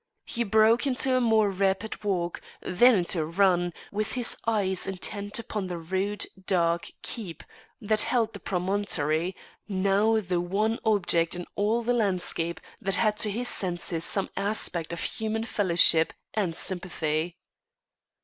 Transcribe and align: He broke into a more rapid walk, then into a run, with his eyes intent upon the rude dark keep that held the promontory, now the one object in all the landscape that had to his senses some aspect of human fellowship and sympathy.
He 0.25 0.43
broke 0.43 0.87
into 0.87 1.15
a 1.15 1.21
more 1.21 1.51
rapid 1.51 2.03
walk, 2.03 2.41
then 2.63 2.95
into 2.95 3.21
a 3.21 3.25
run, 3.27 3.71
with 3.91 4.13
his 4.13 4.35
eyes 4.47 4.87
intent 4.87 5.37
upon 5.37 5.67
the 5.67 5.77
rude 5.77 6.25
dark 6.47 6.89
keep 7.03 7.43
that 7.79 8.01
held 8.01 8.33
the 8.33 8.39
promontory, 8.39 9.35
now 9.67 10.19
the 10.19 10.41
one 10.41 10.79
object 10.85 11.35
in 11.35 11.45
all 11.55 11.83
the 11.83 11.93
landscape 11.93 12.59
that 12.81 12.95
had 12.95 13.15
to 13.17 13.29
his 13.29 13.47
senses 13.47 14.03
some 14.03 14.31
aspect 14.35 14.91
of 14.91 15.01
human 15.03 15.43
fellowship 15.43 16.13
and 16.33 16.55
sympathy. 16.55 17.37